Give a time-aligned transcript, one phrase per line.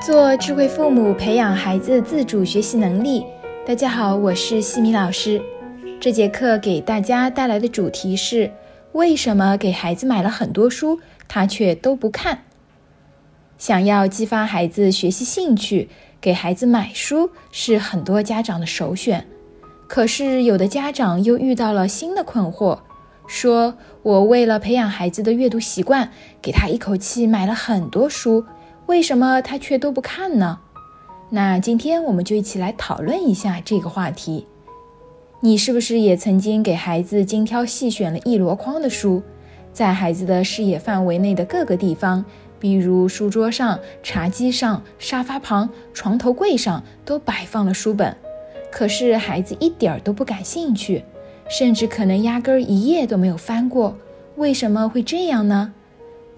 [0.00, 3.22] 做智慧父母，培养孩子自主学习能力。
[3.66, 5.42] 大家好，我是西米老师。
[6.00, 8.50] 这节课给大家带来的主题是：
[8.92, 12.44] 为什么给孩子买了很多书，他却都不看？
[13.58, 19.26] 想要激发孩子学习兴趣，给孩子买书是很多家长的首选。
[19.86, 22.78] 可是有的家长又遇到了新的困惑，
[23.26, 28.46] 说：“我为了培养孩子的阅读习惯，给他一口气买了很多书。”
[28.90, 30.58] 为什么他却都不看呢？
[31.28, 34.48] 那今天我们就一起来讨论一下这个话题。
[35.38, 39.22] 你是不是也曾经给孩子精挑细选了一箩筐的书，
[39.72, 42.24] 在孩子的视野范围内的各个地方，
[42.58, 48.16] 比如书桌上、茶几上、沙发旁、床头柜上，都摆放了书本，
[48.72, 51.04] 可是孩子一点儿都不感兴趣，
[51.48, 53.96] 甚至可能压根儿一页都没有翻过。
[54.34, 55.74] 为什么会这样呢？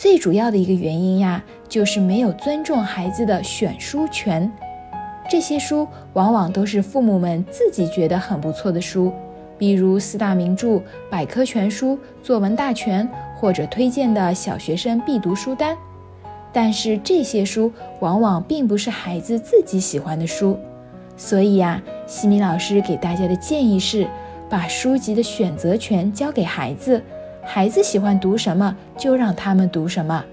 [0.00, 4.50] 最主要的一个原因呀，就是没有尊重孩子的选书权。
[5.28, 9.12] 这些书往往都是父母们自己觉得很不错的书，
[9.58, 15.76] 比如四大名著、百科全书、作文大全，或者推荐的小学生必读书单。
[16.50, 20.58] 但是这些书往往并不是孩子自己喜欢的书，
[21.18, 24.08] 所以呀，西米老师给大家的建议是，
[24.48, 27.02] 把书籍的选择权交给孩子。
[27.42, 30.24] 孩子喜欢读什么，就让他们读什么。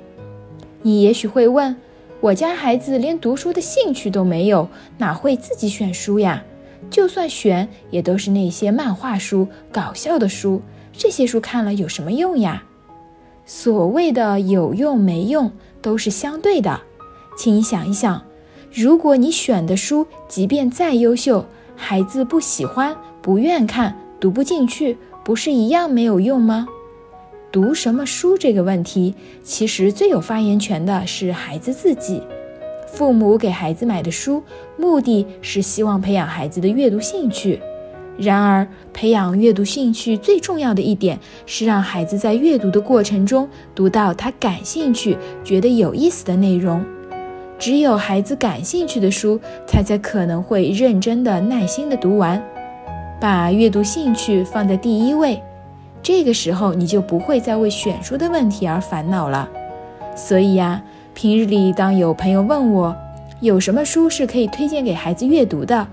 [0.82, 1.76] 你也许会问，
[2.20, 6.44] 我家孩子连读书的兴趣都没有，哪会自己选书呀？
[6.90, 10.62] 就算选，也都是那些漫画书、搞笑的书，
[10.94, 12.64] 这些书看了有什么用呀？
[13.46, 16.80] 所谓的有用没用，都是相对的。
[17.38, 18.22] 请你想一想，
[18.72, 26.68] 如果你选的书即便再优秀，孩子不喜欢、不愿看、读不进去，不是一样没有用吗？
[27.52, 32.22] 读什么书这个问题，其实最有发言权的是孩子自己。
[32.88, 34.44] 父母给孩子买的书，
[34.78, 37.60] 目的是希望培养孩子的阅读兴趣。
[38.18, 46.84] 然而，培养阅读兴趣最重要的一点是让孩子在阅读的过程中读到他感兴趣、觉得有意思的内容。
[47.60, 52.44] 只有孩子感兴趣的书，他才可能会认真的、耐心的读完。
[53.22, 55.42] 把阅读兴趣放在第一位。
[56.08, 59.46] 这个时候，你就不会再为选书的问题而烦恼了。
[60.16, 60.82] 所以呀，
[61.14, 62.96] 平日里当有朋友问我
[63.42, 65.86] 有什么书是可以推荐给孩子阅读的，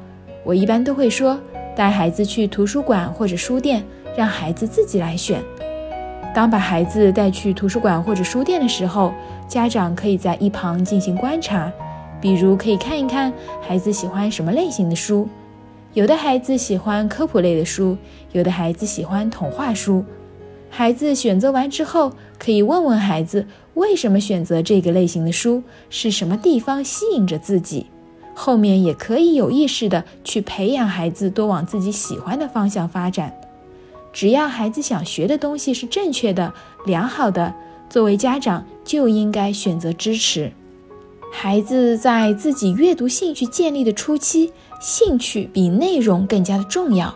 [0.44, 1.36] 我一般都会说
[1.74, 3.82] 带孩子去图书馆或者书店，
[4.16, 5.42] 让孩子自己来选。
[6.32, 9.12] 当把孩子带去图书馆或者书店的时候，
[9.48, 11.68] 家长可以在一旁进行观察，
[12.20, 15.28] 比如可以看一看孩子喜欢什么类型的书。
[15.94, 17.96] 有的孩子喜欢科普类的书，
[18.32, 20.04] 有的孩子喜欢童话书。
[20.68, 27.86] 孩子选择完之后，可以问问孩子为什么选择这个类型的书，是什么地方吸引着自己。
[28.34, 33.32] 后面也可以有意识的去培养孩子多往自己喜欢的方向发展。
[34.12, 36.52] 只要孩子想学的东西是正确的、
[36.86, 37.54] 良好的，
[37.88, 40.50] 作为家长就应该选择支持。
[41.32, 44.52] 孩子在自己阅读兴趣建立的初期。
[44.80, 47.14] 兴趣比内容更加的重要，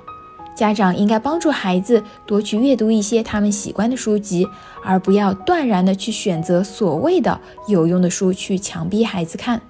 [0.56, 4.46] 家长应该帮助孩子多去阅读一些他们喜欢的书籍，
[4.82, 9.60] 而不要断然的去选择所谓的有用的书去强逼孩子看。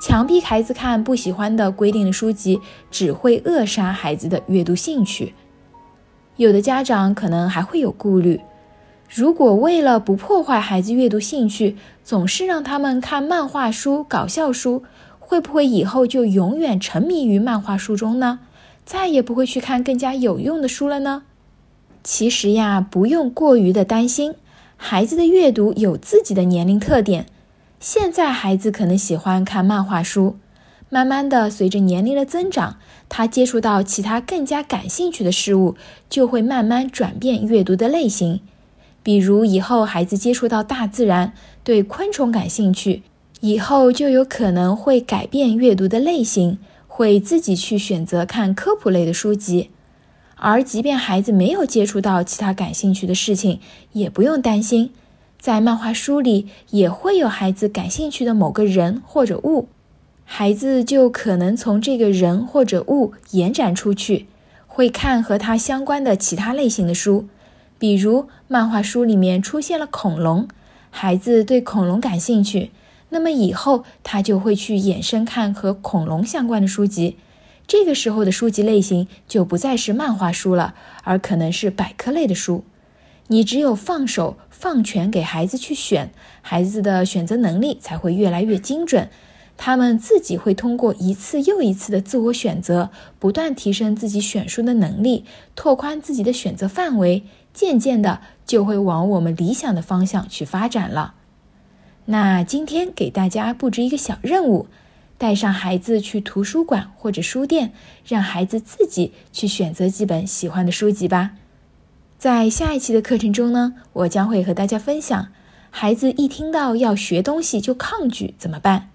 [0.00, 5.34] 强逼孩子看不喜欢的规定的书籍，只会扼杀孩子的阅读兴趣。
[6.36, 8.40] 有的家长可能还会有顾虑，
[9.10, 14.84] 如果为了不破坏孩子阅读兴趣，总是让他们看漫画书、搞笑书。
[15.30, 18.40] 会不会以后就永远沉迷于漫画书中呢？
[18.84, 21.22] 再也不会去看更加有用的书了呢？
[22.02, 24.34] 其实呀，不用过于的担心，
[24.76, 27.26] 孩子的阅读有自己的年龄特点。
[27.78, 30.36] 现在孩子可能喜欢看漫画书，
[30.88, 35.76] 慢慢的随着年龄的增长，他接触到其他更加感兴趣的事物，
[36.08, 38.40] 就会慢慢转变阅读的类型。
[39.04, 43.04] 比如以后孩子接触到大自然，对昆虫感兴趣。
[43.40, 49.70] 以后就有可能会改变阅读的类型，会自己去选择看科普类的书籍。
[50.36, 53.60] 而即便孩子没有接触到其他感兴趣的事情，
[53.92, 54.90] 也不用担心，
[55.38, 59.68] 在漫画书里也会有孩子感兴趣的某个人或者物，
[60.24, 64.26] 孩子就可能从这个人或者物延展出去，
[64.66, 67.26] 会看和他相关的其他类型的书。
[67.78, 70.46] 比如漫画书里面出现了恐龙，
[70.90, 72.70] 孩子对恐龙感兴趣。
[73.10, 77.16] 那么以后他就会去衍生看和恐龙相关的书籍，
[77.66, 80.74] 这个时候的书籍类型就不再是漫画书了，
[81.04, 82.64] 而可能是百科类的书。
[83.28, 86.10] 你只有放手放权给孩子去选，
[86.42, 89.08] 孩子的选择能力才会越来越精准，
[89.56, 92.90] 他们自己会通过一次又一次的自我选择，
[93.20, 95.24] 不断提升自己选书的能力，
[95.54, 97.22] 拓宽自己的选择范围，
[97.54, 101.14] 渐渐的就会往我们理想的方向去发展了。
[102.10, 104.66] 那今天给大家布置一个小任务，
[105.16, 107.72] 带上孩子去图书馆或者书店，
[108.04, 111.30] 让孩子自己去选择几本喜欢的书籍吧。
[112.18, 115.28] 在下一期的课程中呢，我将会和大家分享，
[115.70, 118.90] 孩子一听到要学东西就抗拒怎么办？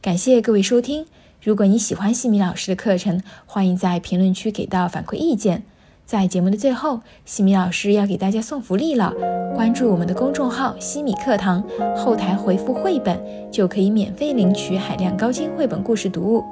[0.00, 1.04] 感谢各位收听。
[1.42, 5.64] 如果你喜欢西米老师的课程，欢迎在评论区给到反馈意见。
[6.04, 9.12] 在节目的最后，西米老师要给大家送福利了，
[9.54, 11.64] 关注我们的公众号“西米课堂”，
[11.96, 13.18] 后台回复“绘本”
[13.50, 16.44] 就可以免费领取海量高清绘本故事读物。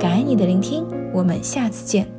[0.00, 0.84] 感恩你的聆听，
[1.14, 2.17] 我们下次见。